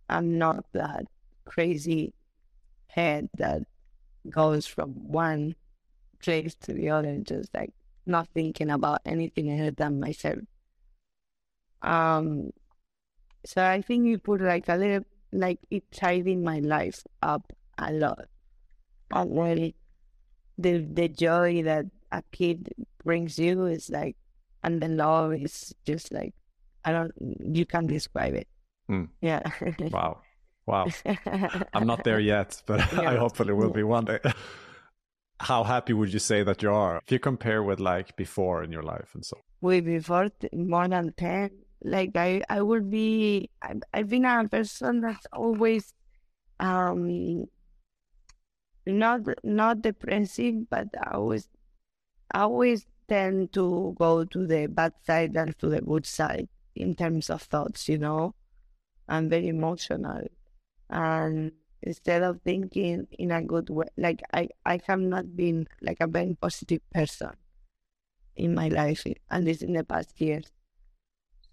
[0.08, 1.04] I'm not that
[1.44, 2.14] crazy
[2.88, 3.62] head that
[4.30, 5.54] goes from one
[6.22, 7.72] place to the other, just like
[8.08, 10.38] not thinking about anything other than myself.
[11.82, 12.50] Um,
[13.44, 17.92] so I think you put like a little, like it tidied my life up a
[17.92, 18.26] lot.
[19.10, 19.74] And really,
[20.58, 22.68] the the joy that a kid
[23.04, 24.16] brings you is like,
[24.62, 26.34] and the love is just like,
[26.84, 27.12] I don't,
[27.54, 28.48] you can't describe it.
[28.90, 29.08] Mm.
[29.20, 29.42] Yeah.
[29.90, 30.20] wow.
[30.66, 30.86] Wow.
[31.74, 33.10] I'm not there yet, but yeah.
[33.10, 34.18] I hopefully will be one day.
[35.40, 38.72] How happy would you say that you are if you compare with like before in
[38.72, 39.38] your life and so?
[39.60, 41.50] With before more than 10,
[41.84, 45.94] like I, I would be, I, I've been a person that's always,
[46.58, 47.46] um,
[48.86, 51.48] not, not depressive, but I always,
[52.32, 56.94] I always tend to go to the bad side and to the good side in
[56.94, 58.34] terms of thoughts, you know.
[59.08, 60.24] I'm very emotional.
[60.90, 61.52] And
[61.82, 66.06] instead of thinking in a good way, like I, I have not been like a
[66.06, 67.32] very positive person
[68.36, 70.50] in my life, at least in the past years.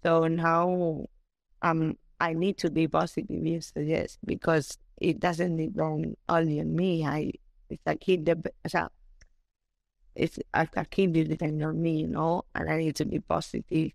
[0.02, 1.06] So now
[1.62, 7.04] um, I need to be positive, yes, yes, because it doesn't depend only on me.
[7.04, 7.32] I,
[7.68, 8.88] it's a kid, o
[10.14, 13.92] it's a, a kid depends on me, you know, and I need to be positive,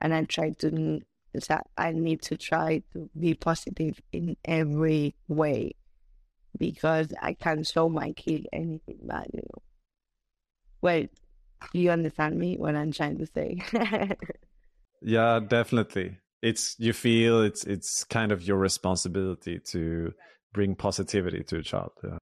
[0.00, 1.00] and I try to
[1.46, 5.72] that I need to try to be positive in every way
[6.58, 9.62] because I can't show my kid anything bad, you know.
[10.80, 11.06] Well,
[11.72, 13.58] do you understand me what I'm trying to say?
[15.02, 16.18] yeah, definitely.
[16.42, 20.12] It's you feel it's it's kind of your responsibility to
[20.52, 21.92] bring positivity to a child.
[22.04, 22.18] Yeah.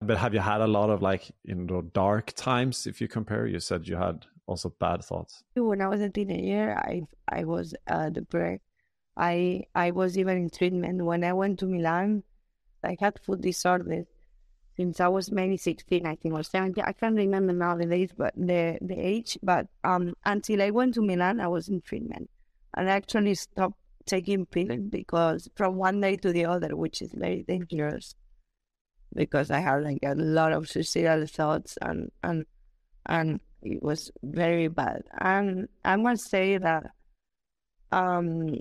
[0.00, 3.46] But have you had a lot of like you know dark times if you compare?
[3.46, 5.42] You said you had also bad thoughts?
[5.54, 8.62] When I was a teenager, I I was uh, depressed.
[9.16, 12.22] I I was even in treatment when I went to Milan.
[12.82, 14.06] I had food disorders
[14.76, 16.84] since I was maybe sixteen, I think, or seventeen.
[16.84, 19.38] I can't remember now the days, but the the age.
[19.42, 22.28] But um, until I went to Milan, I was in treatment,
[22.76, 27.12] and I actually stopped taking pills because from one day to the other, which is
[27.14, 28.14] very dangerous,
[29.14, 32.44] because I had like a lot of suicidal thoughts and and
[33.06, 35.02] and it was very bad.
[35.18, 36.90] And I must say that
[37.90, 38.56] um,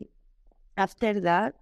[0.78, 1.56] after that,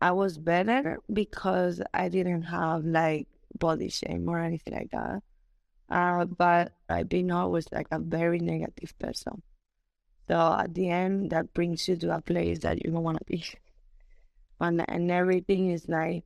[0.00, 3.28] I was better because I didn't have like
[3.58, 5.22] body shame or anything like that.
[5.90, 9.42] Uh, but I've been always like a very negative person.
[10.28, 13.24] So at the end, that brings you to a place that you don't want to
[13.24, 13.44] be.
[14.62, 16.22] And, and everything is like,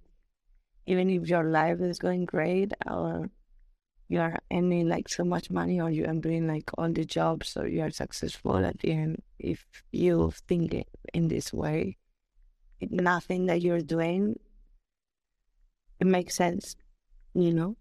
[0.87, 3.31] even if your life is going great or
[4.09, 7.49] you are earning like so much money or you are doing like all the jobs
[7.49, 11.97] so you are successful at the end if you think it in this way
[12.91, 14.39] nothing that you're doing
[16.01, 16.77] it makes sense
[17.35, 17.77] you know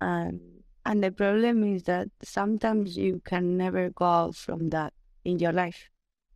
[0.00, 0.40] and
[0.84, 4.92] And the problem is that sometimes you can never go out from that
[5.24, 5.90] in your life.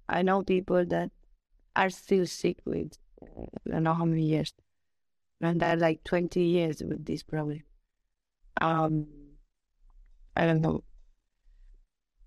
[0.09, 1.11] I know people that
[1.75, 2.93] are still sick with,
[3.23, 4.55] I don't know how many years,
[5.41, 7.66] and they're like 20 years with this problem.
[8.61, 9.07] Um,
[10.35, 10.83] I don't know.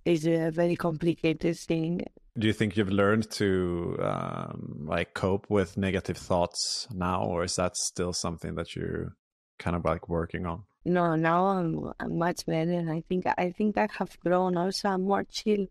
[0.06, 2.06] It's a very complicated thing.
[2.38, 7.56] Do you think you've learned to um, like cope with negative thoughts now, or is
[7.56, 9.16] that still something that you're
[9.58, 10.64] kind of like working on?
[10.86, 12.72] No, now I'm, I'm much better.
[12.72, 14.58] And I think I think I have grown.
[14.58, 15.68] Also, I'm more chill.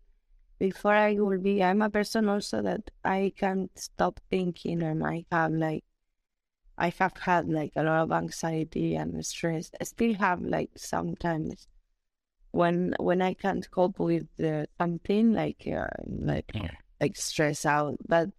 [0.59, 5.25] Before I will be, I'm a person also that I can't stop thinking, and I
[5.31, 5.83] have like,
[6.79, 9.69] I have had like a lot of anxiety and stress.
[9.81, 11.67] I still have like sometimes
[12.51, 16.51] when when I can't cope with uh, something like uh, like
[17.01, 18.29] like stress out, but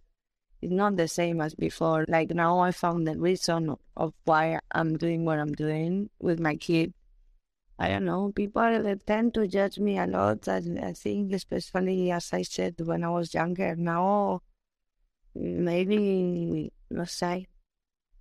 [0.63, 2.07] it's not the same as before.
[2.09, 6.57] Like now, I found the reason of why I'm doing what I'm doing with my
[6.57, 6.95] kid.
[7.79, 8.33] I don't know.
[8.35, 10.49] People they tend to judge me a lot.
[10.49, 13.77] I, I think, especially as I said when I was younger.
[13.77, 14.43] Now,
[15.35, 17.47] maybe let's say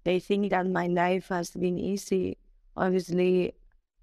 [0.04, 2.38] they think that my life has been easy.
[2.76, 3.54] Obviously,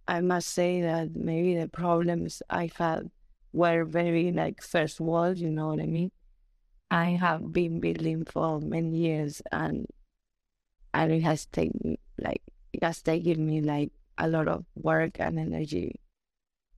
[0.08, 3.10] I must say that maybe the problems I had
[3.52, 5.38] were very like first world.
[5.38, 6.12] You know what I mean?
[6.90, 9.86] I have been building for many years, and
[10.94, 12.42] and it has taken like
[12.72, 16.00] it has taken me like a lot of work and energy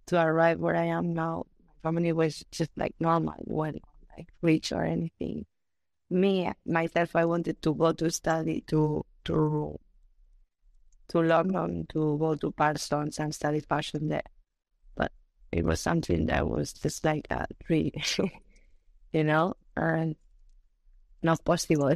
[0.07, 1.47] to arrive where I am now.
[1.61, 3.83] My family was just like normal, wasn't
[4.17, 5.47] like rich or anything.
[6.11, 9.79] Me myself, I wanted to go to study to to
[11.09, 14.23] to London to go to Parsons and study fashion there,
[14.95, 15.13] but
[15.53, 17.93] it was something that was just like a dream,
[19.13, 20.17] you know and
[21.23, 21.95] not possible.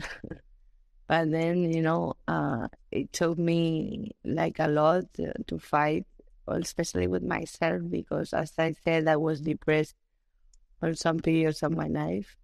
[1.06, 6.06] but then, you know, uh, it took me like a lot to, to fight,
[6.48, 9.94] especially with myself, because as I said, I was depressed
[10.80, 12.36] for some periods of my life.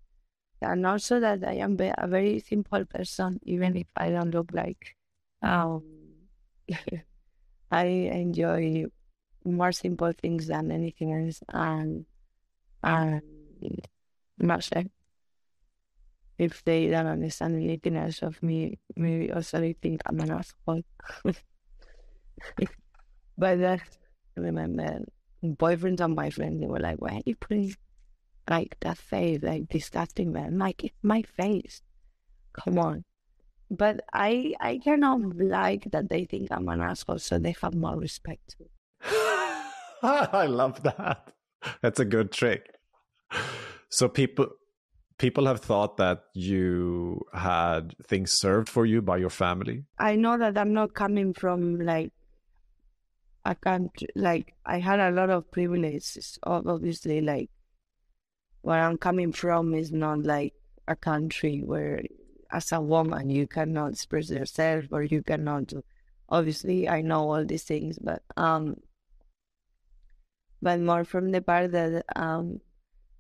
[0.61, 4.97] And also that I am a very simple person, even if I don't look like.
[5.43, 5.83] Um,
[7.71, 8.87] I enjoy
[9.45, 12.07] more simple things than anything else, and
[12.83, 13.23] and
[14.39, 14.71] much
[16.39, 20.83] if they don't understand anything else of me, maybe also they think I'm an asshole.
[23.37, 23.81] but that,
[24.37, 25.05] I remember
[25.45, 27.75] boyfriends and my boyfriends, they were like, why are you putting
[28.49, 30.59] like that face, like disgusting man?
[30.59, 31.83] Like, it's my face.
[32.53, 32.85] Come mm.
[32.85, 33.05] on.
[33.71, 37.99] But I I cannot like that they think I'm an asshole, so they have more
[37.99, 38.57] respect.
[40.03, 41.33] I love that.
[41.83, 42.71] That's a good trick.
[43.91, 44.49] So people
[45.19, 49.85] people have thought that you had things served for you by your family?
[49.99, 52.13] I know that I'm not coming from like
[53.45, 56.39] a country, like I had a lot of privileges.
[56.45, 57.51] Obviously, like
[58.63, 60.55] where I'm coming from is not like
[60.87, 62.03] a country where,
[62.51, 65.85] as a woman, you cannot express yourself or you cannot do.
[66.29, 68.77] Obviously, I know all these things, but um,
[70.61, 72.61] but more from the part that um,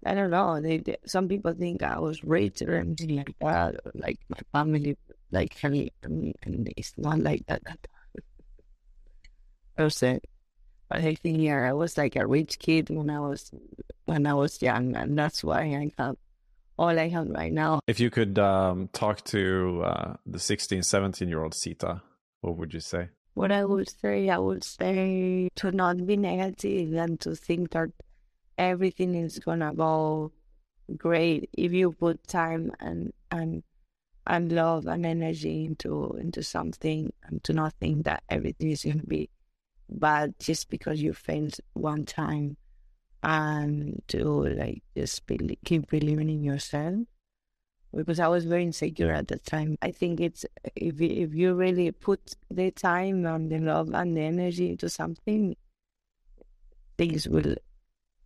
[0.05, 0.61] I don't know.
[0.61, 4.39] They, they, some people think I was rich or anything like that, or like my
[4.53, 4.97] family,
[5.30, 6.34] like and,
[6.76, 7.62] it's not like that.
[9.76, 10.38] I say, but
[10.91, 13.51] I think yeah, I was like a rich kid when I was
[14.07, 16.16] when I was young, and that's why I have
[16.78, 17.80] all I have right now.
[17.86, 22.01] If you could um, talk to uh, the 16, 17 year old Sita,
[22.41, 23.09] what would you say?
[23.34, 27.91] What I would say, I would say to not be negative and to think that
[28.57, 30.32] everything is gonna go
[30.97, 33.62] great if you put time and and
[34.26, 39.03] and love and energy into into something and to not think that everything is gonna
[39.07, 39.28] be
[39.89, 42.57] bad just because you failed one time
[43.22, 47.01] and to like just be, keep believing in yourself
[47.95, 49.78] because I was very insecure at the time.
[49.82, 50.45] I think it's
[50.76, 55.57] if if you really put the time and the love and the energy into something,
[56.97, 57.57] things will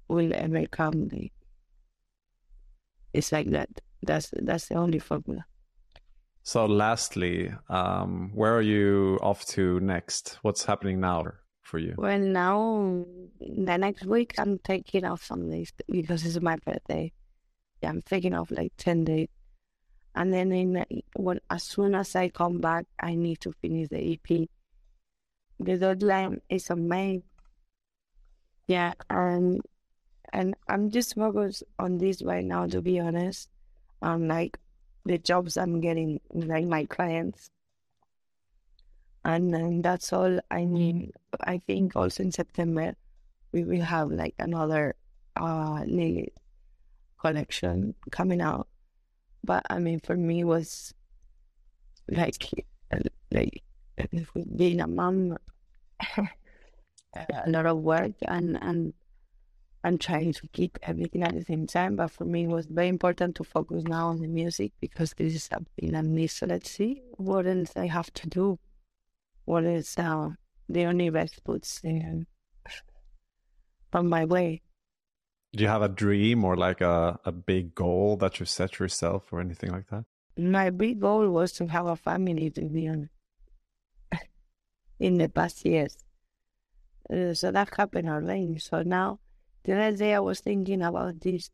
[0.08, 1.10] will ever come.
[3.12, 3.68] It's like that.
[4.02, 5.46] That's that's the only formula.
[6.44, 10.38] So, lastly, um, where are you off to next?
[10.42, 11.22] What's happening now
[11.62, 11.94] for you?
[11.96, 13.04] Well, now
[13.40, 17.12] the next week I'm taking off some days because it's my birthday.
[17.82, 19.28] Yeah, I'm taking off like ten days,
[20.14, 20.84] and then in
[21.16, 24.48] when as soon as I come back, I need to finish the EP.
[25.58, 27.22] The deadline is on May.
[28.68, 29.60] Yeah, and
[30.32, 33.48] and I'm just focused on this right now, to be honest.
[34.00, 34.58] On like
[35.04, 37.50] the jobs I'm getting, like my clients.
[39.24, 41.12] And, that's all I need.
[41.40, 42.94] I think also in September,
[43.52, 44.96] we will have like another
[45.36, 46.32] uh Lily
[47.20, 48.68] collection coming out.
[49.44, 50.94] But I mean, for me, it was
[52.08, 52.50] like
[53.30, 53.62] like
[54.56, 55.38] being a mom,
[56.16, 58.92] a lot of work and and
[59.84, 61.96] and trying to keep everything at the same time.
[61.96, 65.34] But for me, it was very important to focus now on the music because this
[65.34, 66.34] is something I miss.
[66.34, 68.58] So let's see what else I have to do.
[69.44, 70.30] What is uh,
[70.68, 72.26] the universe puts in,
[73.92, 74.62] on my way.
[75.54, 79.32] Do you have a dream or like a, a big goal that you set yourself
[79.32, 80.04] or anything like that?
[80.38, 83.12] My big goal was to have a family, to be honest,
[84.98, 85.98] in the past years.
[87.12, 88.58] Uh, so that happened already.
[88.58, 89.18] So now,
[89.64, 91.50] the other day I was thinking about this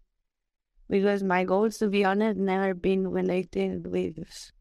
[0.89, 4.53] because my goals, to be honest, never been related with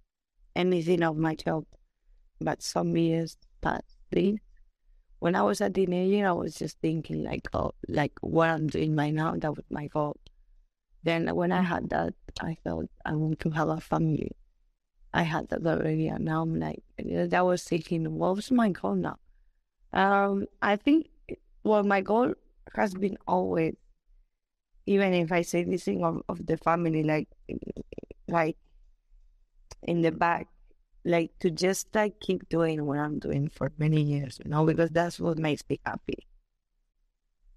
[0.55, 1.65] anything of my job.
[2.39, 3.83] But some years past.
[5.19, 8.95] When I was a teenager, I was just thinking like, oh, like what I'm doing
[8.95, 9.35] right now.
[9.35, 10.15] That was my goal.
[11.03, 14.31] Then when I had that, I felt I want to have a family.
[15.13, 18.95] I had that already, and now I'm like, that was thinking, what was my goal
[18.95, 19.17] now?
[19.93, 21.07] Um, I think,
[21.63, 22.33] well, my goal
[22.75, 23.75] has been always,
[24.85, 27.29] even if I say this thing of, of the family, like,
[28.27, 28.57] like
[29.83, 30.47] in the back,
[31.07, 34.89] like to just like keep doing what I'm doing for many years, you know, because
[34.89, 36.27] that's what makes me happy.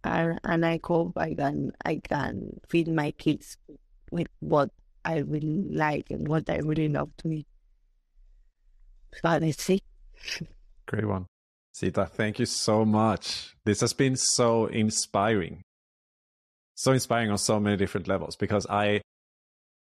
[0.05, 3.59] And and I hope I can I can feed my kids
[4.11, 4.71] with what
[5.05, 7.47] I really like and what I really love to eat.
[9.21, 9.83] So let's see.
[10.87, 11.27] Great one.
[11.73, 13.55] Sita, thank you so much.
[13.65, 15.63] This has been so inspiring.
[16.75, 19.03] So inspiring on so many different levels because I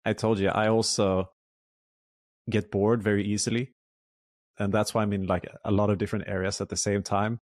[0.06, 1.30] I told you I also
[2.50, 3.72] get bored very easily.
[4.60, 7.40] And that's why I'm in like a lot of different areas at the same time.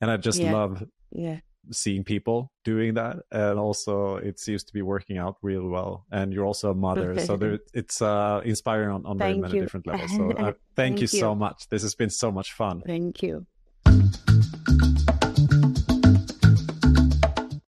[0.00, 0.52] And I just Yeah.
[0.52, 1.40] love Yeah.
[1.70, 3.16] seeing people doing that.
[3.30, 6.04] And also it seems to be working out real well.
[6.10, 7.18] And you're also a mother.
[7.18, 9.60] so there, it's uh, inspiring on, on very many you.
[9.62, 10.10] different levels.
[10.16, 11.68] So uh, thank, Thank you so much.
[11.70, 12.82] This has been so much fun.
[12.86, 13.46] Thank you.